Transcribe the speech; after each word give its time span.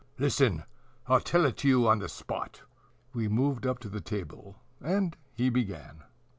Listen. 0.17 0.63
I'll 1.05 1.19
tell 1.19 1.45
it 1.45 1.57
to 1.57 1.67
you 1.67 1.87
on 1.87 1.99
the 1.99 2.09
spot." 2.09 2.63
We 3.13 3.27
moved 3.27 3.67
up 3.67 3.77
to 3.81 3.87
the 3.87 4.01
table, 4.01 4.55
and 4.83 5.15
he 5.31 5.51
began. 5.51 6.01